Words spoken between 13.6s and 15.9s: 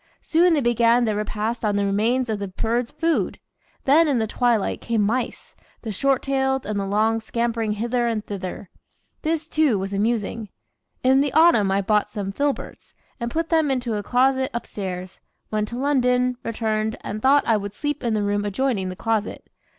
into a closet upstairs, went to